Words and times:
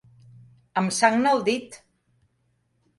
Em 0.81 0.89
sagna 1.01 1.37
el 1.37 1.47
dit! 1.53 1.81